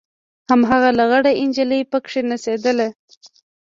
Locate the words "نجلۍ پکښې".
1.47-2.21